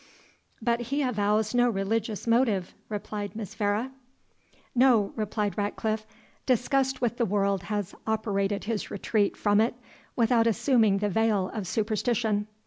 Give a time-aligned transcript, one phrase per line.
[0.63, 3.91] "But he avows no religious motive," replied Miss Vere.
[4.73, 6.07] "No," replied Ratcliffe;
[6.47, 9.75] "disgust with the world has operated his retreat from it
[10.15, 12.47] without assuming the veil of superstition.